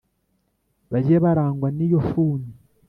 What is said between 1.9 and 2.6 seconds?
funi